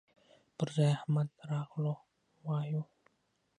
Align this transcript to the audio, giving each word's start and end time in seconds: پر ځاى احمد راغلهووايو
پر 0.57 0.67
ځاى 0.75 0.89
احمد 0.97 1.29
راغلهووايو 1.49 2.81